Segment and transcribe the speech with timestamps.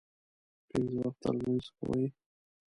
[0.69, 2.05] پنځه وخته لمونځ کوي.